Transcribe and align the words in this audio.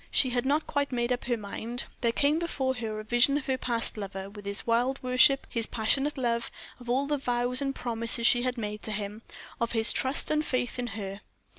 She 0.09 0.31
had 0.31 0.47
not 0.47 0.65
quite 0.65 0.91
made 0.91 1.13
up 1.13 1.25
her 1.25 1.37
mind. 1.37 1.83
There 2.01 2.11
came 2.11 2.39
before 2.39 2.73
her 2.77 2.99
a 2.99 3.03
vision 3.03 3.37
of 3.37 3.45
her 3.45 3.55
past 3.59 3.97
lover, 3.97 4.31
with 4.31 4.47
his 4.47 4.65
wild 4.65 4.97
worship, 5.03 5.45
his 5.47 5.67
passionate 5.67 6.17
love; 6.17 6.49
of 6.79 6.89
all 6.89 7.05
the 7.05 7.19
vows 7.19 7.61
and 7.61 7.75
promises 7.75 8.25
she 8.25 8.41
had 8.41 8.57
made 8.57 8.81
to 8.81 8.91
him; 8.91 9.21
of 9.59 9.73
his 9.73 9.93
trust 9.93 10.31
and 10.31 10.43
faith 10.43 10.79
in 10.79 10.87
her. 10.97 11.21